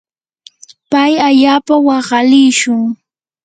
pay 0.91 1.13
allaapa 1.27 1.75
waqalishun. 1.87 2.81